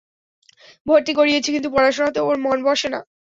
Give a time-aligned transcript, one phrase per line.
[0.85, 2.99] ভর্তি করিয়েছি, কিন্তু পড়াশোনাতে ওর মন বসে না।